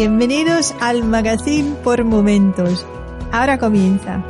Bienvenidos 0.00 0.74
al 0.80 1.04
Magazine 1.04 1.74
por 1.84 2.04
Momentos. 2.04 2.86
Ahora 3.32 3.58
comienza. 3.58 4.24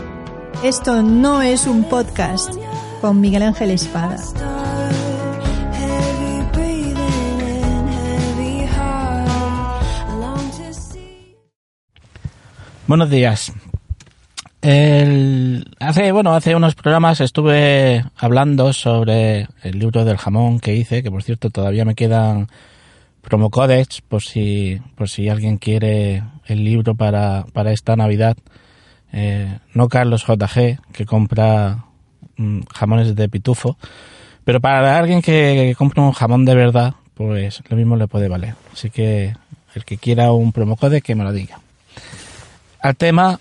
Esto 0.64 1.00
no 1.00 1.42
es 1.42 1.68
un 1.68 1.84
podcast 1.84 2.52
con 3.00 3.20
Miguel 3.20 3.44
Ángel 3.44 3.70
Espada. 3.70 4.16
Buenos 12.88 13.08
días. 13.08 13.52
El, 14.62 15.72
hace, 15.78 16.10
bueno, 16.10 16.34
hace 16.34 16.56
unos 16.56 16.74
programas 16.74 17.20
estuve 17.20 18.04
hablando 18.16 18.72
sobre 18.72 19.46
el 19.62 19.78
libro 19.78 20.04
del 20.04 20.16
jamón 20.16 20.58
que 20.58 20.74
hice, 20.74 21.04
que 21.04 21.12
por 21.12 21.22
cierto 21.22 21.50
todavía 21.50 21.84
me 21.84 21.94
quedan 21.94 22.48
promocodes 23.20 24.00
por 24.00 24.22
si, 24.22 24.80
por 24.96 25.08
si 25.08 25.28
alguien 25.28 25.58
quiere 25.58 26.22
el 26.46 26.64
libro 26.64 26.94
para, 26.94 27.44
para 27.52 27.72
esta 27.72 27.96
Navidad. 27.96 28.36
Eh, 29.12 29.58
no 29.74 29.88
Carlos 29.88 30.24
JG, 30.26 30.78
que 30.92 31.06
compra 31.06 31.84
mm, 32.36 32.60
jamones 32.72 33.14
de 33.14 33.28
pitufo, 33.28 33.76
pero 34.44 34.60
para 34.60 34.98
alguien 34.98 35.22
que, 35.22 35.74
compra 35.76 36.02
un 36.02 36.12
jamón 36.12 36.44
de 36.44 36.54
verdad, 36.54 36.94
pues 37.14 37.62
lo 37.68 37.76
mismo 37.76 37.96
le 37.96 38.08
puede 38.08 38.28
valer. 38.28 38.54
Así 38.72 38.90
que 38.90 39.34
el 39.74 39.84
que 39.84 39.98
quiera 39.98 40.32
un 40.32 40.52
promocode, 40.52 41.02
que 41.02 41.14
me 41.14 41.24
lo 41.24 41.32
diga. 41.32 41.60
Al 42.80 42.96
tema 42.96 43.38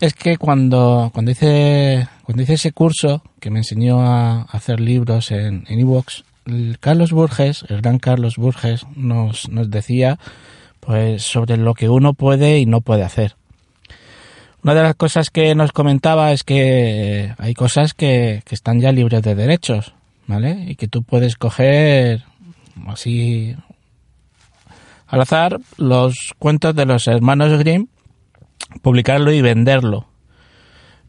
es 0.00 0.14
que 0.14 0.36
cuando, 0.36 1.10
cuando 1.12 1.30
hice, 1.30 2.08
cuando 2.24 2.42
hice 2.42 2.54
ese 2.54 2.72
curso 2.72 3.22
que 3.38 3.50
me 3.50 3.58
enseñó 3.58 4.00
a 4.00 4.42
hacer 4.42 4.80
libros 4.80 5.30
en, 5.30 5.64
en 5.68 5.78
Evox, 5.78 6.24
Carlos 6.80 7.12
Burges, 7.12 7.64
el 7.68 7.80
gran 7.80 7.98
Carlos 7.98 8.36
Burges, 8.36 8.86
nos, 8.96 9.48
decía 9.50 10.18
pues 10.80 11.22
sobre 11.22 11.56
lo 11.56 11.74
que 11.74 11.88
uno 11.88 12.14
puede 12.14 12.58
y 12.58 12.66
no 12.66 12.80
puede 12.80 13.02
hacer. 13.02 13.36
Una 14.62 14.74
de 14.74 14.82
las 14.82 14.94
cosas 14.94 15.30
que 15.30 15.54
nos 15.54 15.72
comentaba 15.72 16.32
es 16.32 16.44
que 16.44 17.34
hay 17.38 17.54
cosas 17.54 17.94
que, 17.94 18.42
que 18.44 18.54
están 18.54 18.80
ya 18.80 18.92
libres 18.92 19.22
de 19.22 19.34
derechos, 19.34 19.94
¿vale? 20.26 20.64
Y 20.68 20.76
que 20.76 20.88
tú 20.88 21.02
puedes 21.02 21.36
coger 21.36 22.24
así 22.86 23.56
al 25.06 25.20
azar 25.20 25.58
los 25.76 26.34
cuentos 26.38 26.74
de 26.74 26.86
los 26.86 27.06
hermanos 27.08 27.58
Grimm, 27.58 27.88
publicarlo 28.82 29.32
y 29.32 29.42
venderlo. 29.42 30.06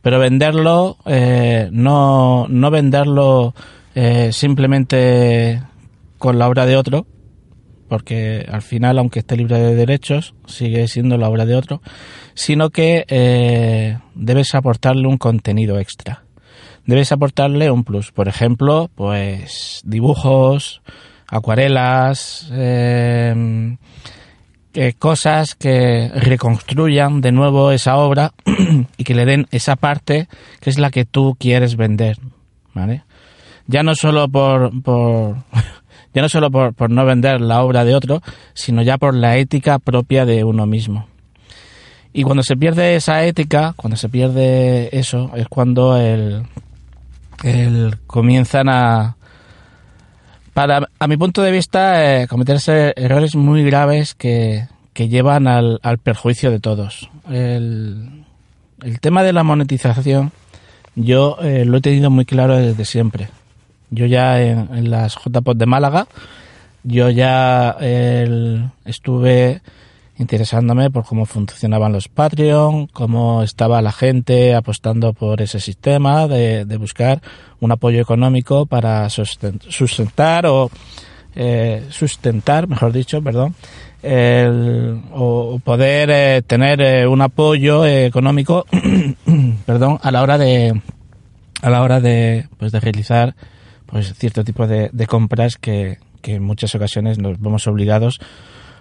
Pero 0.02 0.20
venderlo, 0.20 0.98
eh, 1.06 1.70
no, 1.72 2.48
no 2.50 2.72
venderlo 2.72 3.54
eh, 3.96 4.32
simplemente 4.32 5.62
con 6.18 6.40
la 6.40 6.48
obra 6.48 6.66
de 6.66 6.78
otro, 6.78 7.06
porque 7.90 8.46
al 8.50 8.62
final, 8.62 8.98
aunque 9.00 9.20
esté 9.20 9.36
libre 9.36 9.60
de 9.60 9.76
derechos, 9.76 10.34
sigue 10.46 10.88
siendo 10.88 11.18
la 11.18 11.28
obra 11.28 11.46
de 11.46 11.56
otro, 11.56 11.82
sino 12.34 12.70
que 12.70 13.06
eh, 13.10 13.98
debes 14.16 14.56
aportarle 14.56 15.08
un 15.08 15.18
contenido 15.18 15.78
extra. 15.80 16.24
Debes 16.86 17.12
aportarle 17.12 17.70
un 17.70 17.84
plus. 17.84 18.12
Por 18.12 18.28
ejemplo, 18.28 18.90
pues 18.96 19.82
dibujos, 19.84 20.82
acuarelas, 21.28 22.50
eh, 22.54 23.76
cosas 24.98 25.56
que 25.56 26.10
reconstruyan 26.14 27.20
de 27.22 27.32
nuevo 27.32 27.72
esa 27.72 27.98
obra 27.98 28.32
y 28.98 29.04
que 29.04 29.16
le 29.16 29.26
den 29.26 29.48
esa 29.52 29.76
parte 29.76 30.28
que 30.62 30.70
es 30.70 30.80
la 30.80 30.92
que 30.92 31.04
tú 31.06 31.36
quieres 31.38 31.76
vender, 31.76 32.18
¿vale? 32.74 33.04
Ya 33.72 33.84
no 33.84 33.96
solo 33.96 34.28
por, 34.28 34.84
por 34.84 35.38
ya 36.14 36.22
no 36.22 36.30
solo 36.30 36.52
por, 36.52 36.74
por, 36.74 36.90
no 36.90 37.06
vender 37.06 37.42
la 37.42 37.64
obra 37.64 37.86
de 37.86 37.96
otro, 37.96 38.22
sino 38.54 38.82
ya 38.82 38.98
por 38.98 39.16
la 39.16 39.38
ética 39.38 39.80
propia 39.80 40.26
de 40.26 40.44
uno 40.44 40.66
mismo. 40.66 41.08
Y 42.14 42.24
cuando 42.24 42.44
se 42.44 42.58
pierde 42.58 42.96
esa 42.96 43.24
ética, 43.24 43.74
cuando 43.78 43.96
se 43.96 44.10
pierde 44.10 44.90
eso, 44.98 45.32
es 45.36 45.48
cuando 45.48 45.96
el, 45.96 46.44
el 47.44 47.98
comienzan 48.06 48.68
a, 48.68 49.16
para, 50.54 50.90
a 51.00 51.08
mi 51.08 51.16
punto 51.16 51.42
de 51.42 51.52
vista, 51.52 52.22
eh, 52.22 52.28
cometerse 52.28 52.94
errores 52.98 53.36
muy 53.36 53.64
graves 53.64 54.14
que, 54.14 54.68
que 54.92 55.08
llevan 55.08 55.48
al, 55.48 55.80
al, 55.84 56.00
perjuicio 56.00 56.52
de 56.52 56.60
todos. 56.60 57.10
El, 57.30 58.26
el, 58.84 59.00
tema 59.00 59.24
de 59.24 59.32
la 59.32 59.44
monetización, 59.44 60.34
yo 60.96 61.38
eh, 61.42 61.64
lo 61.64 61.78
he 61.78 61.82
tenido 61.82 62.10
muy 62.10 62.26
claro 62.26 62.58
desde 62.58 62.84
siempre. 62.84 63.30
Yo 63.92 64.06
ya 64.08 64.42
en, 64.42 64.90
las 64.90 65.16
JPOD 65.16 65.56
de 65.56 65.66
Málaga, 65.68 66.08
yo 66.84 67.10
ya 67.10 67.78
estuve 68.86 69.62
interesándome 70.22 70.92
por 70.92 71.04
cómo 71.04 71.26
funcionaban 71.26 71.92
los 71.92 72.08
Patreon, 72.08 72.88
cómo 72.88 73.42
estaba 73.42 73.82
la 73.82 73.92
gente 73.92 74.54
apostando 74.54 75.14
por 75.14 75.42
ese 75.42 75.60
sistema 75.60 76.28
de, 76.28 76.64
buscar 76.78 77.22
un 77.60 77.72
apoyo 77.72 78.00
económico 78.00 78.68
para 78.68 79.10
sustentar 79.10 80.46
o 80.46 80.70
eh, 81.36 81.86
sustentar, 81.90 82.68
mejor 82.68 82.92
dicho, 82.94 83.22
perdón, 83.24 83.56
el, 84.04 85.02
o 85.12 85.60
poder 85.64 86.10
eh, 86.12 86.42
tener 86.46 86.82
eh, 86.82 87.08
un 87.08 87.22
apoyo 87.22 87.86
económico, 87.86 88.66
perdón, 89.66 90.00
a 90.02 90.12
la 90.12 90.22
hora 90.22 90.38
de 90.38 90.80
a 91.62 91.70
la 91.70 91.82
hora 91.82 92.00
de 92.00 92.48
pues 92.58 92.72
de 92.72 92.80
realizar 92.80 93.36
pues 93.92 94.14
cierto 94.14 94.44
tipo 94.44 94.68
de, 94.68 94.90
compras 95.08 95.58
que, 95.58 95.98
que, 96.22 96.36
en 96.36 96.44
muchas 96.44 96.74
ocasiones 96.76 97.20
nos 97.20 97.40
vemos 97.40 97.68
obligados 97.68 98.20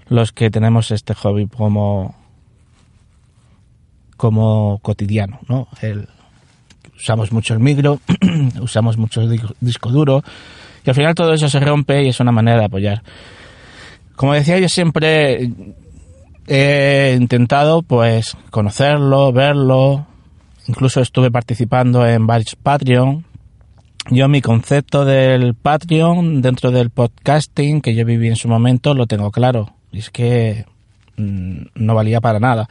los 0.09 0.33
que 0.33 0.51
tenemos 0.51 0.91
este 0.91 1.15
hobby 1.15 1.47
como 1.47 2.15
como 4.17 4.79
cotidiano, 4.83 5.41
¿no? 5.49 5.67
Usamos 6.95 7.33
mucho 7.33 7.55
el 7.55 7.61
micro, 7.61 8.01
usamos 8.61 8.99
mucho 8.99 9.23
el 9.23 9.41
disco 9.61 9.89
duro 9.89 10.23
y 10.85 10.91
al 10.91 10.95
final 10.95 11.15
todo 11.15 11.33
eso 11.33 11.49
se 11.49 11.59
rompe 11.59 12.05
y 12.05 12.09
es 12.11 12.21
una 12.21 12.31
manera 12.31 12.59
de 12.59 12.67
apoyar. 12.67 13.03
Como 14.17 14.35
decía, 14.35 14.59
yo 14.59 14.69
siempre 14.69 15.51
he 16.47 17.17
intentado 17.19 17.81
pues 17.81 18.37
conocerlo, 18.51 19.33
verlo, 19.33 20.07
incluso 20.67 21.01
estuve 21.01 21.31
participando 21.31 22.07
en 22.07 22.27
varios 22.27 22.57
Patreon 22.57 23.25
yo 24.09 24.29
mi 24.29 24.41
concepto 24.41 25.05
del 25.05 25.55
Patreon 25.55 26.41
dentro 26.41 26.71
del 26.71 26.91
podcasting 26.91 27.81
que 27.81 27.95
yo 27.95 28.05
viví 28.05 28.29
en 28.29 28.37
su 28.37 28.49
momento 28.49 28.95
lo 28.95 29.07
tengo 29.07 29.31
claro. 29.31 29.73
Es 29.93 30.11
que 30.11 30.65
mmm, 31.17 31.63
no 31.75 31.95
valía 31.95 32.21
para 32.21 32.41
nada. 32.41 32.69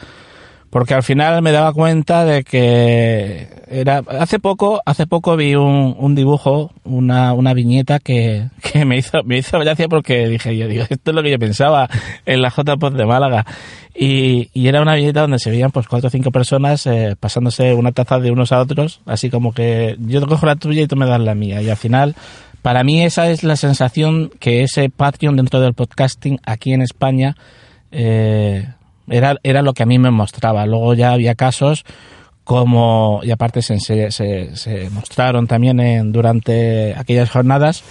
Porque 0.69 0.93
al 0.93 1.03
final 1.03 1.41
me 1.41 1.51
daba 1.51 1.73
cuenta 1.73 2.25
de 2.25 2.43
que 2.43 3.47
era 3.71 4.03
hace 4.19 4.39
poco 4.39 4.81
hace 4.85 5.05
poco 5.05 5.35
vi 5.35 5.55
un, 5.55 5.95
un 5.97 6.15
dibujo 6.15 6.71
una, 6.83 7.33
una 7.33 7.53
viñeta 7.53 7.99
que, 7.99 8.49
que 8.61 8.83
me 8.83 8.97
hizo 8.97 9.23
me 9.23 9.37
hizo 9.37 9.59
gracia 9.59 9.87
porque 9.87 10.27
dije 10.27 10.57
yo 10.57 10.67
digo 10.67 10.85
esto 10.89 11.11
es 11.11 11.15
lo 11.15 11.21
que 11.21 11.29
yo 11.29 11.37
pensaba 11.37 11.87
en 12.25 12.41
la 12.41 12.49
JPod 12.49 12.93
de 12.93 13.05
Málaga 13.05 13.45
y, 14.01 14.49
y, 14.53 14.69
era 14.69 14.81
una 14.81 14.95
viñeta 14.95 15.21
donde 15.21 15.39
se 15.39 15.49
veían 15.49 15.71
pues 15.71 15.87
cuatro 15.89 16.07
o 16.07 16.09
cinco 16.09 16.31
personas 16.31 16.87
eh, 16.87 17.17
pasándose 17.19 17.73
una 17.73 17.91
taza 17.91 18.17
de 18.19 18.31
unos 18.31 18.53
a 18.53 18.61
otros, 18.61 19.01
así 19.05 19.29
como 19.29 19.53
que 19.53 19.97
yo 19.99 20.21
te 20.21 20.27
cojo 20.27 20.45
la 20.45 20.55
tuya 20.55 20.83
y 20.83 20.87
tú 20.87 20.95
me 20.95 21.05
das 21.05 21.19
la 21.19 21.35
mía. 21.35 21.61
Y 21.61 21.69
al 21.69 21.75
final, 21.75 22.15
para 22.61 22.85
mí 22.85 23.03
esa 23.03 23.29
es 23.29 23.43
la 23.43 23.57
sensación 23.57 24.31
que 24.39 24.63
ese 24.63 24.89
Patreon 24.89 25.35
dentro 25.35 25.59
del 25.59 25.73
podcasting 25.73 26.39
aquí 26.45 26.71
en 26.71 26.81
España 26.81 27.35
eh, 27.91 28.69
era, 29.09 29.37
era 29.43 29.61
lo 29.61 29.73
que 29.73 29.83
a 29.83 29.85
mí 29.85 29.99
me 29.99 30.11
mostraba. 30.11 30.65
Luego 30.65 30.93
ya 30.93 31.13
había 31.13 31.35
casos 31.35 31.85
como, 32.43 33.21
y 33.23 33.31
aparte 33.31 33.61
se, 33.61 33.79
se, 33.79 34.11
se 34.11 34.89
mostraron 34.89 35.47
también 35.47 35.79
en, 35.79 36.11
durante 36.11 36.95
aquellas 36.97 37.29
jornadas, 37.29 37.83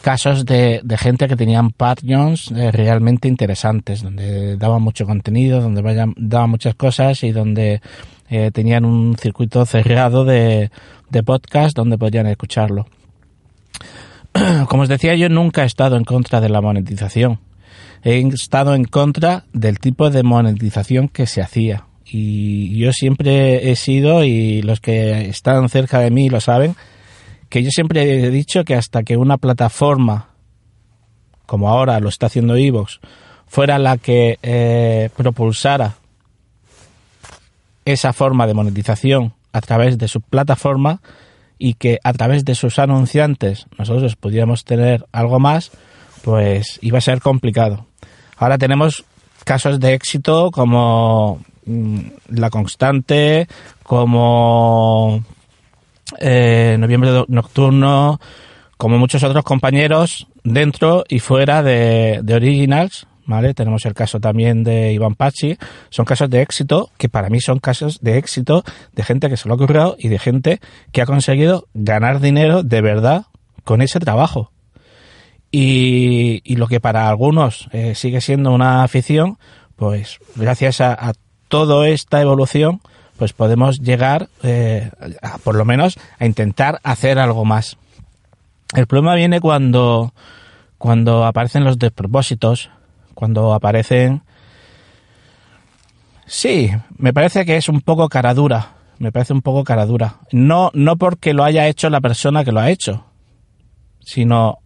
casos 0.00 0.44
de, 0.44 0.80
de, 0.82 0.98
gente 0.98 1.28
que 1.28 1.36
tenían 1.36 1.70
Patreons 1.70 2.50
eh, 2.50 2.72
realmente 2.72 3.28
interesantes, 3.28 4.02
donde 4.02 4.56
daban 4.56 4.82
mucho 4.82 5.06
contenido, 5.06 5.60
donde 5.60 5.82
vayan, 5.82 6.14
daban 6.16 6.50
muchas 6.50 6.74
cosas 6.74 7.22
y 7.22 7.30
donde 7.30 7.80
eh, 8.28 8.50
tenían 8.52 8.84
un 8.84 9.16
circuito 9.16 9.64
cerrado 9.66 10.24
de 10.24 10.70
podcast 11.24 11.76
donde 11.76 11.96
podían 11.96 12.26
escucharlo. 12.26 12.86
Como 14.68 14.82
os 14.82 14.88
decía, 14.88 15.14
yo 15.14 15.28
nunca 15.28 15.62
he 15.62 15.66
estado 15.66 15.96
en 15.96 16.04
contra 16.04 16.40
de 16.40 16.48
la 16.48 16.60
monetización. 16.60 17.38
He 18.02 18.18
estado 18.28 18.74
en 18.74 18.84
contra 18.84 19.44
del 19.52 19.78
tipo 19.78 20.10
de 20.10 20.22
monetización 20.22 21.08
que 21.08 21.26
se 21.26 21.40
hacía. 21.42 21.86
Y 22.04 22.76
yo 22.78 22.92
siempre 22.92 23.70
he 23.70 23.76
sido, 23.76 24.24
y 24.24 24.62
los 24.62 24.80
que 24.80 25.28
están 25.28 25.68
cerca 25.68 26.00
de 26.00 26.10
mí 26.10 26.28
lo 26.28 26.40
saben, 26.40 26.74
que 27.48 27.62
yo 27.62 27.70
siempre 27.70 28.24
he 28.24 28.30
dicho 28.30 28.64
que 28.64 28.74
hasta 28.74 29.02
que 29.02 29.16
una 29.16 29.38
plataforma, 29.38 30.30
como 31.46 31.68
ahora 31.68 32.00
lo 32.00 32.08
está 32.08 32.26
haciendo 32.26 32.56
Evox, 32.56 33.00
fuera 33.46 33.78
la 33.78 33.98
que 33.98 34.38
eh, 34.42 35.10
propulsara 35.16 35.96
esa 37.84 38.12
forma 38.12 38.46
de 38.46 38.54
monetización 38.54 39.34
a 39.52 39.60
través 39.60 39.98
de 39.98 40.08
su 40.08 40.20
plataforma 40.20 41.00
y 41.58 41.74
que 41.74 41.98
a 42.02 42.12
través 42.12 42.44
de 42.44 42.54
sus 42.54 42.78
anunciantes 42.78 43.66
nosotros 43.78 44.16
pudiéramos 44.16 44.64
tener 44.64 45.06
algo 45.12 45.38
más, 45.38 45.70
pues 46.22 46.78
iba 46.82 46.98
a 46.98 47.02
ser 47.02 47.20
complicado. 47.20 47.86
Ahora 48.36 48.58
tenemos 48.58 49.04
casos 49.44 49.80
de 49.80 49.94
éxito 49.94 50.50
como 50.50 51.40
mm, 51.66 52.00
La 52.30 52.50
Constante, 52.50 53.48
como 53.82 55.22
eh, 56.18 56.76
Noviembre 56.78 57.24
Nocturno, 57.28 58.20
como 58.76 58.98
muchos 58.98 59.22
otros 59.22 59.44
compañeros 59.44 60.26
dentro 60.44 61.04
y 61.08 61.20
fuera 61.20 61.62
de, 61.62 62.20
de 62.22 62.34
Originals, 62.34 63.06
¿vale? 63.26 63.54
Tenemos 63.54 63.84
el 63.86 63.94
caso 63.94 64.20
también 64.20 64.64
de 64.64 64.92
Iván 64.92 65.14
Pachi. 65.14 65.56
Son 65.90 66.04
casos 66.04 66.28
de 66.30 66.42
éxito 66.42 66.90
que 66.98 67.08
para 67.08 67.28
mí 67.28 67.40
son 67.40 67.58
casos 67.58 68.00
de 68.00 68.18
éxito 68.18 68.64
de 68.92 69.02
gente 69.02 69.28
que 69.28 69.36
se 69.36 69.48
lo 69.48 69.54
ha 69.54 69.56
ocurrido 69.56 69.96
y 69.98 70.08
de 70.08 70.18
gente 70.18 70.60
que 70.92 71.02
ha 71.02 71.06
conseguido 71.06 71.66
ganar 71.74 72.20
dinero 72.20 72.62
de 72.62 72.80
verdad 72.80 73.26
con 73.64 73.82
ese 73.82 74.00
trabajo. 74.00 74.51
Y, 75.54 76.40
y 76.44 76.56
lo 76.56 76.66
que 76.66 76.80
para 76.80 77.08
algunos 77.08 77.68
eh, 77.72 77.94
sigue 77.94 78.22
siendo 78.22 78.52
una 78.52 78.82
afición, 78.82 79.38
pues 79.76 80.18
gracias 80.34 80.80
a, 80.80 80.94
a 80.94 81.12
toda 81.48 81.86
esta 81.88 82.22
evolución, 82.22 82.80
pues 83.18 83.34
podemos 83.34 83.80
llegar, 83.80 84.28
eh, 84.42 84.90
por 85.44 85.54
lo 85.54 85.66
menos, 85.66 85.98
a 86.18 86.24
intentar 86.24 86.80
hacer 86.82 87.18
algo 87.18 87.44
más. 87.44 87.76
El 88.74 88.86
problema 88.86 89.14
viene 89.14 89.40
cuando, 89.40 90.14
cuando 90.78 91.26
aparecen 91.26 91.64
los 91.64 91.78
despropósitos, 91.78 92.70
cuando 93.14 93.52
aparecen... 93.52 94.22
Sí, 96.24 96.70
me 96.96 97.12
parece 97.12 97.44
que 97.44 97.58
es 97.58 97.68
un 97.68 97.82
poco 97.82 98.08
cara 98.08 98.32
dura, 98.32 98.76
me 98.98 99.12
parece 99.12 99.34
un 99.34 99.42
poco 99.42 99.64
cara 99.64 99.84
dura. 99.84 100.20
No, 100.32 100.70
no 100.72 100.96
porque 100.96 101.34
lo 101.34 101.44
haya 101.44 101.68
hecho 101.68 101.90
la 101.90 102.00
persona 102.00 102.42
que 102.42 102.52
lo 102.52 102.60
ha 102.60 102.70
hecho, 102.70 103.04
sino 104.00 104.61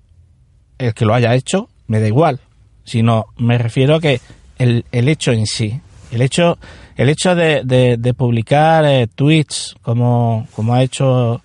el 0.79 0.95
que 0.95 1.05
lo 1.05 1.15
haya 1.15 1.35
hecho, 1.35 1.69
me 1.87 2.01
da 2.01 2.07
igual, 2.07 2.41
sino 2.85 3.27
me 3.37 3.59
refiero 3.59 3.97
a 3.97 4.01
que 4.01 4.21
el, 4.59 4.85
el 4.93 5.09
hecho 5.09 5.33
en 5.33 5.47
sí, 5.47 5.81
el 6.11 6.23
hecho, 6.23 6.59
el 6.97 7.09
hecho 7.09 7.35
de, 7.35 7.63
de, 7.99 8.15
publicar 8.15 8.85
eh, 8.85 9.07
tweets 9.13 9.77
como, 9.83 10.47
como 10.55 10.75
ha 10.75 10.83
hecho 10.83 11.43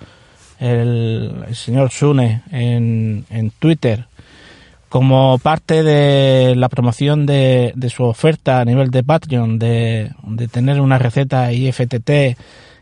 el, 0.60 1.44
el 1.48 1.56
señor 1.56 1.92
Sune 1.92 2.44
en, 2.52 3.26
en 3.30 3.52
Twitter, 3.52 4.06
como 4.90 5.40
parte 5.40 5.84
de 5.84 6.56
la 6.56 6.70
promoción 6.70 7.26
de, 7.26 7.72
de, 7.76 7.90
su 7.90 8.04
oferta 8.04 8.60
a 8.60 8.66
nivel 8.66 8.92
de 8.92 9.04
Patreon, 9.04 9.58
de, 9.58 10.12
de, 10.24 10.48
tener 10.48 10.82
una 10.82 10.98
receta 10.98 11.52
IFTT 11.54 12.38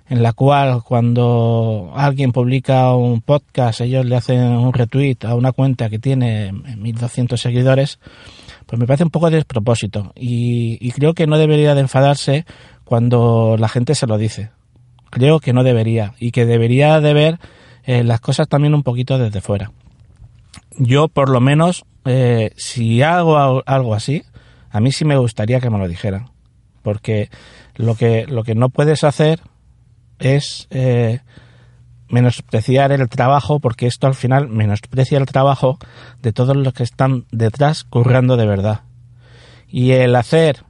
en 0.09 0.23
la 0.23 0.33
cual 0.33 0.81
cuando 0.83 1.91
alguien 1.95 2.31
publica 2.31 2.95
un 2.95 3.21
podcast, 3.21 3.81
ellos 3.81 4.05
le 4.05 4.15
hacen 4.15 4.41
un 4.41 4.73
retweet 4.73 5.17
a 5.21 5.35
una 5.35 5.51
cuenta 5.51 5.87
que 5.89 5.99
tiene 5.99 6.51
1200 6.51 7.39
seguidores, 7.39 7.99
pues 8.65 8.79
me 8.79 8.87
parece 8.87 9.03
un 9.03 9.11
poco 9.11 9.29
de 9.29 9.37
despropósito. 9.37 10.11
Y, 10.15 10.91
creo 10.93 11.13
que 11.13 11.27
no 11.27 11.37
debería 11.37 11.75
de 11.75 11.81
enfadarse 11.81 12.45
cuando 12.85 13.55
la 13.59 13.69
gente 13.69 13.93
se 13.93 14.07
lo 14.07 14.17
dice. 14.17 14.49
Creo 15.11 15.39
que 15.39 15.53
no 15.53 15.63
debería 15.63 16.15
y 16.19 16.31
que 16.31 16.47
debería 16.47 16.99
de 17.01 17.13
ver 17.13 17.39
eh, 17.83 18.03
las 18.03 18.19
cosas 18.19 18.47
también 18.47 18.73
un 18.73 18.83
poquito 18.83 19.19
desde 19.19 19.41
fuera. 19.41 19.71
Yo, 20.77 21.07
por 21.07 21.29
lo 21.29 21.39
menos, 21.39 21.85
eh, 22.05 22.51
si 22.57 23.03
hago 23.03 23.61
algo 23.67 23.93
así, 23.93 24.23
a 24.71 24.79
mí 24.79 24.91
sí 24.91 25.05
me 25.05 25.17
gustaría 25.17 25.59
que 25.59 25.69
me 25.69 25.77
lo 25.77 25.87
dijeran. 25.87 26.31
Porque 26.81 27.29
lo 27.75 27.93
que, 27.93 28.25
lo 28.25 28.43
que 28.43 28.55
no 28.55 28.69
puedes 28.69 29.03
hacer 29.03 29.39
es 30.19 30.67
eh, 30.69 31.19
menospreciar 32.09 32.91
el 32.91 33.07
trabajo, 33.09 33.59
porque 33.59 33.87
esto 33.87 34.07
al 34.07 34.15
final 34.15 34.47
menosprecia 34.49 35.17
el 35.17 35.25
trabajo 35.25 35.77
de 36.21 36.33
todos 36.33 36.55
los 36.55 36.73
que 36.73 36.83
están 36.83 37.25
detrás 37.31 37.83
currando 37.83 38.37
de 38.37 38.45
verdad. 38.45 38.81
Y 39.67 39.91
el 39.91 40.15
hacer 40.15 40.63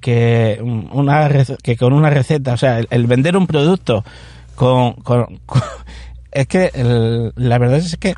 que, 0.00 0.60
una, 0.62 1.28
que 1.62 1.76
con 1.76 1.92
una 1.92 2.10
receta, 2.10 2.52
o 2.52 2.56
sea, 2.56 2.78
el, 2.78 3.06
vender 3.06 3.36
un 3.36 3.46
producto 3.46 4.04
con, 4.54 4.94
con, 4.94 5.40
es 6.32 6.46
que 6.46 6.70
la 7.36 7.58
verdad 7.58 7.78
es 7.78 7.96
que 7.96 8.14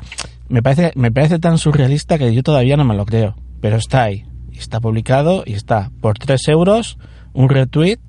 me 0.49 0.61
parece, 0.61 0.91
me 0.95 1.11
parece 1.11 1.39
tan 1.39 1.57
surrealista 1.57 2.17
que 2.17 2.33
yo 2.33 2.43
todavía 2.43 2.77
no 2.77 2.85
me 2.85 2.95
lo 2.95 3.05
creo. 3.05 3.35
Pero 3.61 3.77
está 3.77 4.03
ahí. 4.03 4.25
Está 4.53 4.79
publicado 4.79 5.43
y 5.45 5.53
está 5.53 5.91
por 6.01 6.17
3 6.17 6.47
euros 6.49 6.97
un 7.33 7.49
retweet 7.49 7.99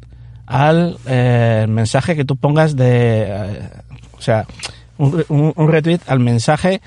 al 0.48 0.96
eh, 1.06 1.66
mensaje 1.68 2.16
que 2.16 2.24
tú 2.24 2.36
pongas 2.36 2.74
de... 2.74 3.26
Eh, 3.28 3.70
o 4.16 4.20
sea, 4.22 4.46
un, 4.96 5.24
un, 5.28 5.52
un, 5.54 5.68
retweet 5.68 6.00
al 6.06 6.18
mensaje 6.18 6.80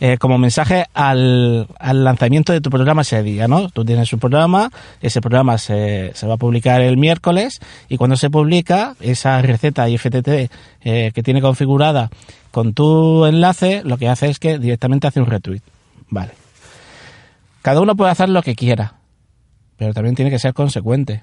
eh, 0.00 0.18
como 0.18 0.36
mensaje 0.36 0.84
al, 0.92 1.68
al, 1.78 2.04
lanzamiento 2.04 2.52
de 2.52 2.60
tu 2.60 2.68
programa 2.68 3.02
ese 3.02 3.22
día, 3.22 3.46
¿no? 3.46 3.70
Tú 3.70 3.84
tienes 3.84 4.12
un 4.12 4.18
programa, 4.18 4.70
ese 5.00 5.20
programa 5.20 5.56
se, 5.56 6.10
se 6.14 6.26
va 6.26 6.34
a 6.34 6.36
publicar 6.36 6.82
el 6.82 6.98
miércoles 6.98 7.60
y 7.88 7.96
cuando 7.96 8.16
se 8.16 8.28
publica 8.28 8.96
esa 9.00 9.40
receta 9.40 9.88
IFTT 9.88 10.50
que 10.82 11.22
tiene 11.24 11.40
configurada 11.40 12.10
con 12.50 12.74
tu 12.74 13.24
enlace, 13.24 13.82
lo 13.84 13.96
que 13.96 14.08
hace 14.08 14.28
es 14.28 14.38
que 14.38 14.58
directamente 14.58 15.06
hace 15.06 15.20
un 15.20 15.26
retweet. 15.26 15.62
Vale. 16.10 16.32
Cada 17.62 17.80
uno 17.80 17.94
puede 17.94 18.10
hacer 18.10 18.28
lo 18.28 18.42
que 18.42 18.54
quiera, 18.54 18.94
pero 19.78 19.94
también 19.94 20.16
tiene 20.16 20.30
que 20.30 20.38
ser 20.38 20.52
consecuente. 20.52 21.22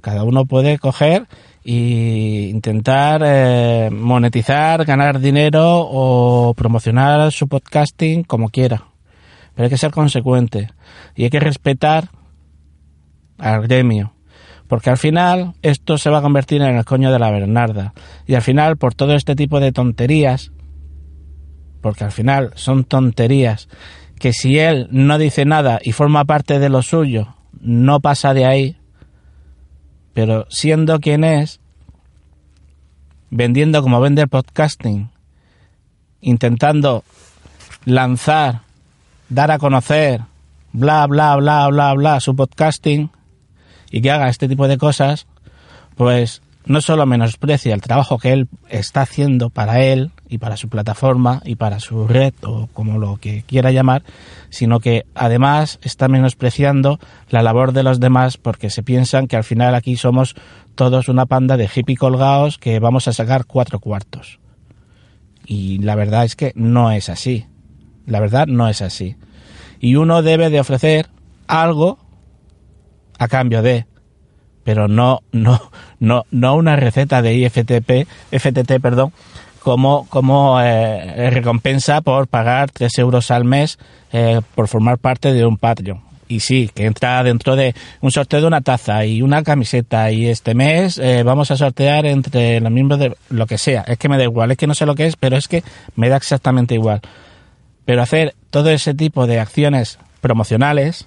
Cada 0.00 0.24
uno 0.24 0.46
puede 0.46 0.78
coger 0.78 1.26
e 1.64 2.48
intentar 2.50 3.22
eh, 3.24 3.90
monetizar, 3.92 4.84
ganar 4.84 5.20
dinero 5.20 5.80
o 5.80 6.54
promocionar 6.54 7.30
su 7.32 7.48
podcasting 7.48 8.24
como 8.24 8.48
quiera. 8.48 8.84
Pero 9.54 9.64
hay 9.64 9.70
que 9.70 9.76
ser 9.76 9.90
consecuente 9.90 10.70
y 11.14 11.24
hay 11.24 11.30
que 11.30 11.40
respetar 11.40 12.08
al 13.38 13.62
gremio. 13.62 14.14
Porque 14.68 14.90
al 14.90 14.98
final 14.98 15.54
esto 15.62 15.98
se 15.98 16.10
va 16.10 16.18
a 16.18 16.22
convertir 16.22 16.62
en 16.62 16.76
el 16.76 16.84
coño 16.84 17.10
de 17.10 17.18
la 17.18 17.30
Bernarda. 17.30 17.92
Y 18.26 18.34
al 18.34 18.42
final, 18.42 18.76
por 18.76 18.94
todo 18.94 19.14
este 19.14 19.34
tipo 19.34 19.58
de 19.58 19.72
tonterías, 19.72 20.52
porque 21.80 22.04
al 22.04 22.12
final 22.12 22.52
son 22.54 22.84
tonterías, 22.84 23.68
que 24.18 24.32
si 24.32 24.58
él 24.58 24.86
no 24.90 25.18
dice 25.18 25.44
nada 25.44 25.80
y 25.82 25.92
forma 25.92 26.24
parte 26.24 26.58
de 26.58 26.68
lo 26.68 26.82
suyo, 26.82 27.34
no 27.60 28.00
pasa 28.00 28.32
de 28.32 28.44
ahí, 28.44 28.76
pero 30.14 30.46
siendo 30.50 31.00
quien 31.00 31.24
es, 31.24 31.60
vendiendo 33.30 33.82
como 33.82 34.00
vende 34.00 34.22
el 34.22 34.28
podcasting, 34.28 35.10
intentando 36.20 37.04
lanzar, 37.84 38.62
dar 39.28 39.50
a 39.50 39.58
conocer, 39.58 40.22
bla, 40.72 41.06
bla, 41.06 41.36
bla, 41.36 41.68
bla, 41.68 41.94
bla, 41.94 42.20
su 42.20 42.34
podcasting 42.34 43.10
y 43.90 44.02
que 44.02 44.10
haga 44.10 44.28
este 44.28 44.48
tipo 44.48 44.68
de 44.68 44.78
cosas, 44.78 45.26
pues 45.96 46.42
no 46.66 46.80
solo 46.80 47.06
menosprecia 47.06 47.74
el 47.74 47.80
trabajo 47.80 48.18
que 48.18 48.32
él 48.32 48.48
está 48.68 49.02
haciendo 49.02 49.50
para 49.50 49.80
él 49.80 50.12
y 50.30 50.38
para 50.38 50.56
su 50.56 50.68
plataforma 50.68 51.42
y 51.44 51.56
para 51.56 51.80
su 51.80 52.06
red 52.06 52.32
o 52.42 52.68
como 52.72 52.98
lo 52.98 53.16
que 53.16 53.42
quiera 53.42 53.72
llamar, 53.72 54.04
sino 54.48 54.78
que 54.78 55.04
además 55.14 55.80
está 55.82 56.08
menospreciando 56.08 57.00
la 57.28 57.42
labor 57.42 57.72
de 57.72 57.82
los 57.82 57.98
demás 57.98 58.36
porque 58.36 58.70
se 58.70 58.84
piensan 58.84 59.26
que 59.26 59.36
al 59.36 59.44
final 59.44 59.74
aquí 59.74 59.96
somos 59.96 60.36
todos 60.76 61.08
una 61.08 61.26
panda 61.26 61.56
de 61.56 61.68
hippie 61.74 61.96
colgados 61.96 62.58
que 62.58 62.78
vamos 62.78 63.08
a 63.08 63.12
sacar 63.12 63.44
cuatro 63.44 63.80
cuartos. 63.80 64.38
Y 65.44 65.78
la 65.78 65.96
verdad 65.96 66.24
es 66.24 66.36
que 66.36 66.52
no 66.54 66.92
es 66.92 67.08
así. 67.08 67.46
La 68.06 68.20
verdad 68.20 68.46
no 68.46 68.68
es 68.68 68.82
así. 68.82 69.16
Y 69.80 69.96
uno 69.96 70.22
debe 70.22 70.48
de 70.48 70.60
ofrecer 70.60 71.08
algo 71.48 71.98
a 73.18 73.26
cambio 73.26 73.62
de 73.62 73.86
pero 74.62 74.88
no, 74.88 75.22
no, 75.32 75.60
no, 75.98 76.26
no 76.30 76.54
una 76.54 76.76
receta 76.76 77.22
de 77.22 77.34
IFTP, 77.34 78.06
FTT, 78.30 78.80
perdón, 78.80 79.12
como, 79.62 80.06
como 80.08 80.60
eh, 80.60 81.30
recompensa 81.30 82.00
por 82.00 82.26
pagar 82.28 82.70
3 82.70 82.98
euros 82.98 83.30
al 83.30 83.44
mes 83.44 83.78
eh, 84.12 84.40
por 84.54 84.68
formar 84.68 84.98
parte 84.98 85.32
de 85.32 85.46
un 85.46 85.56
Patreon. 85.56 86.00
Y 86.28 86.40
sí, 86.40 86.70
que 86.72 86.86
entra 86.86 87.22
dentro 87.24 87.56
de 87.56 87.74
un 88.00 88.12
sorteo 88.12 88.40
de 88.40 88.46
una 88.46 88.60
taza 88.60 89.04
y 89.04 89.20
una 89.20 89.42
camiseta 89.42 90.12
y 90.12 90.28
este 90.28 90.54
mes 90.54 90.96
eh, 90.98 91.24
vamos 91.24 91.50
a 91.50 91.56
sortear 91.56 92.06
entre 92.06 92.60
los 92.60 92.70
miembros 92.70 93.00
de 93.00 93.16
lo 93.30 93.46
que 93.46 93.58
sea. 93.58 93.82
Es 93.82 93.98
que 93.98 94.08
me 94.08 94.16
da 94.16 94.24
igual, 94.24 94.52
es 94.52 94.56
que 94.56 94.68
no 94.68 94.74
sé 94.74 94.86
lo 94.86 94.94
que 94.94 95.06
es, 95.06 95.16
pero 95.16 95.36
es 95.36 95.48
que 95.48 95.64
me 95.96 96.08
da 96.08 96.16
exactamente 96.16 96.74
igual. 96.74 97.00
Pero 97.84 98.02
hacer 98.02 98.36
todo 98.50 98.70
ese 98.70 98.94
tipo 98.94 99.26
de 99.26 99.40
acciones 99.40 99.98
promocionales, 100.20 101.06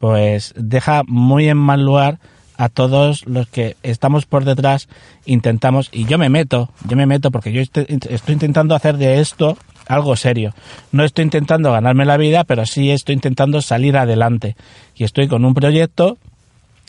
pues 0.00 0.54
deja 0.56 1.02
muy 1.06 1.48
en 1.48 1.58
mal 1.58 1.84
lugar 1.84 2.18
a 2.60 2.68
todos 2.68 3.24
los 3.26 3.48
que 3.48 3.78
estamos 3.82 4.26
por 4.26 4.44
detrás, 4.44 4.86
intentamos, 5.24 5.88
y 5.92 6.04
yo 6.04 6.18
me 6.18 6.28
meto, 6.28 6.68
yo 6.86 6.94
me 6.94 7.06
meto 7.06 7.30
porque 7.30 7.52
yo 7.52 7.62
estoy, 7.62 7.86
estoy, 7.88 8.34
intentando 8.34 8.74
hacer 8.74 8.98
de 8.98 9.18
esto 9.18 9.56
algo 9.88 10.14
serio. 10.14 10.52
No 10.92 11.02
estoy 11.02 11.24
intentando 11.24 11.72
ganarme 11.72 12.04
la 12.04 12.18
vida, 12.18 12.44
pero 12.44 12.66
sí 12.66 12.90
estoy 12.90 13.14
intentando 13.14 13.62
salir 13.62 13.96
adelante. 13.96 14.56
Y 14.94 15.04
estoy 15.04 15.26
con 15.26 15.46
un 15.46 15.54
proyecto 15.54 16.18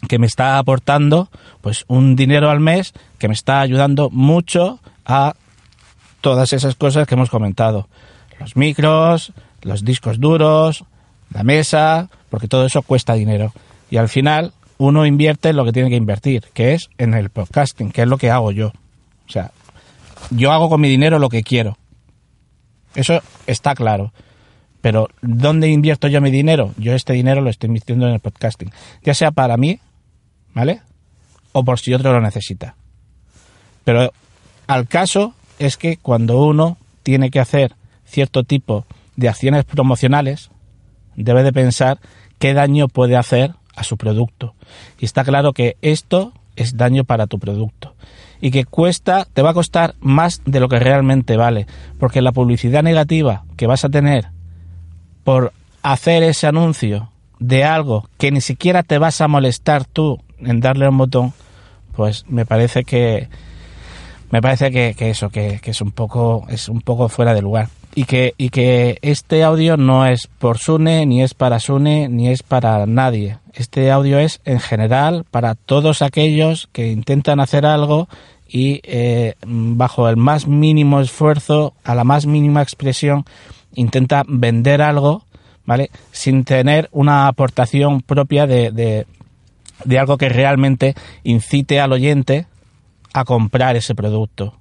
que 0.09 0.19
me 0.19 0.27
está 0.27 0.57
aportando 0.57 1.29
pues 1.61 1.85
un 1.87 2.17
dinero 2.17 2.49
al 2.49 2.59
mes 2.59 2.91
que 3.17 3.29
me 3.29 3.33
está 3.33 3.61
ayudando 3.61 4.09
mucho 4.09 4.81
a 5.05 5.35
todas 6.19 6.51
esas 6.51 6.75
cosas 6.75 7.07
que 7.07 7.15
hemos 7.15 7.29
comentado. 7.29 7.87
Los 8.41 8.57
micros, 8.57 9.31
los 9.61 9.85
discos 9.85 10.19
duros, 10.19 10.83
la 11.33 11.43
mesa, 11.43 12.09
porque 12.29 12.49
todo 12.49 12.65
eso 12.65 12.81
cuesta 12.81 13.13
dinero. 13.13 13.53
Y 13.89 13.95
al 13.95 14.09
final 14.09 14.51
uno 14.81 15.05
invierte 15.05 15.53
lo 15.53 15.63
que 15.63 15.71
tiene 15.71 15.91
que 15.91 15.95
invertir, 15.95 16.45
que 16.55 16.73
es 16.73 16.89
en 16.97 17.13
el 17.13 17.29
podcasting, 17.29 17.91
que 17.91 18.01
es 18.01 18.07
lo 18.07 18.17
que 18.17 18.31
hago 18.31 18.51
yo. 18.51 18.69
O 19.27 19.31
sea, 19.31 19.51
yo 20.31 20.51
hago 20.51 20.69
con 20.69 20.81
mi 20.81 20.89
dinero 20.89 21.19
lo 21.19 21.29
que 21.29 21.43
quiero. 21.43 21.77
Eso 22.95 23.21
está 23.45 23.75
claro. 23.75 24.11
Pero 24.81 25.07
¿dónde 25.21 25.69
invierto 25.69 26.07
yo 26.07 26.19
mi 26.19 26.31
dinero? 26.31 26.73
Yo 26.77 26.95
este 26.95 27.13
dinero 27.13 27.41
lo 27.41 27.51
estoy 27.51 27.67
invirtiendo 27.67 28.07
en 28.07 28.13
el 28.13 28.19
podcasting. 28.21 28.71
Ya 29.03 29.13
sea 29.13 29.29
para 29.29 29.55
mí, 29.55 29.79
¿vale? 30.55 30.81
O 31.51 31.63
por 31.63 31.79
si 31.79 31.93
otro 31.93 32.11
lo 32.11 32.19
necesita. 32.19 32.73
Pero 33.83 34.11
al 34.65 34.87
caso 34.87 35.35
es 35.59 35.77
que 35.77 35.97
cuando 35.97 36.43
uno 36.43 36.77
tiene 37.03 37.29
que 37.29 37.39
hacer 37.39 37.75
cierto 38.03 38.43
tipo 38.43 38.87
de 39.15 39.29
acciones 39.29 39.63
promocionales, 39.63 40.49
debe 41.15 41.43
de 41.43 41.53
pensar 41.53 41.99
qué 42.39 42.55
daño 42.55 42.87
puede 42.87 43.15
hacer 43.15 43.53
a 43.75 43.83
su 43.83 43.97
producto. 43.97 44.55
Y 44.99 45.05
está 45.05 45.23
claro 45.23 45.53
que 45.53 45.77
esto 45.81 46.33
es 46.55 46.77
daño 46.77 47.03
para 47.03 47.27
tu 47.27 47.39
producto. 47.39 47.95
Y 48.39 48.51
que 48.51 48.65
cuesta, 48.65 49.27
te 49.31 49.41
va 49.41 49.51
a 49.51 49.53
costar 49.53 49.95
más 49.99 50.41
de 50.45 50.59
lo 50.59 50.67
que 50.67 50.79
realmente 50.79 51.37
vale. 51.37 51.67
Porque 51.99 52.21
la 52.21 52.31
publicidad 52.31 52.83
negativa 52.83 53.43
que 53.55 53.67
vas 53.67 53.85
a 53.85 53.89
tener 53.89 54.29
por 55.23 55.53
hacer 55.83 56.23
ese 56.23 56.47
anuncio 56.47 57.09
de 57.39 57.63
algo 57.63 58.07
que 58.17 58.31
ni 58.31 58.41
siquiera 58.41 58.83
te 58.83 58.97
vas 58.97 59.21
a 59.21 59.27
molestar 59.27 59.85
tú 59.85 60.19
en 60.39 60.59
darle 60.59 60.87
un 60.87 60.97
botón, 60.97 61.33
pues 61.95 62.25
me 62.27 62.45
parece 62.45 62.83
que 62.83 63.29
me 64.31 64.41
parece 64.41 64.71
que, 64.71 64.95
eso, 65.09 65.29
que, 65.29 65.59
es 65.61 65.81
un 65.81 65.91
poco, 65.91 66.45
es 66.49 66.69
un 66.69 66.81
poco 66.81 67.09
fuera 67.09 67.33
de 67.33 67.41
lugar. 67.41 67.67
Y 67.93 68.05
que, 68.05 68.97
este 69.01 69.43
audio 69.43 69.75
no 69.75 70.05
es 70.05 70.27
por 70.39 70.57
Sune, 70.57 71.05
ni 71.05 71.21
es 71.21 71.33
para 71.33 71.59
Sune, 71.59 72.07
ni 72.07 72.29
es 72.29 72.41
para 72.41 72.85
nadie. 72.85 73.37
Este 73.53 73.91
audio 73.91 74.19
es 74.19 74.39
en 74.45 74.59
general 74.59 75.25
para 75.29 75.55
todos 75.55 76.01
aquellos 76.01 76.69
que 76.71 76.87
intentan 76.87 77.41
hacer 77.41 77.65
algo 77.65 78.07
y 78.47 78.79
eh, 78.83 79.35
bajo 79.45 80.07
el 80.07 80.17
más 80.17 80.47
mínimo 80.47 81.01
esfuerzo, 81.01 81.73
a 81.83 81.95
la 81.95 82.03
más 82.03 82.25
mínima 82.25 82.61
expresión, 82.61 83.25
intenta 83.75 84.23
vender 84.27 84.81
algo, 84.81 85.25
¿vale? 85.65 85.89
Sin 86.11 86.45
tener 86.45 86.89
una 86.91 87.27
aportación 87.27 88.01
propia 88.01 88.47
de, 88.47 89.05
de 89.85 89.99
algo 89.99 90.17
que 90.17 90.29
realmente 90.29 90.95
incite 91.23 91.79
al 91.79 91.91
oyente 91.91 92.47
a 93.13 93.25
comprar 93.25 93.75
ese 93.75 93.95
producto. 93.95 94.60